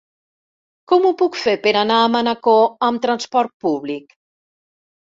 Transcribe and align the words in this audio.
Com 0.91 1.05
ho 1.09 1.11
puc 1.19 1.37
fer 1.43 1.53
per 1.67 1.75
anar 1.83 1.99
a 2.01 2.09
Manacor 2.17 2.65
amb 2.89 3.05
transport 3.07 3.57
públic? 3.69 4.19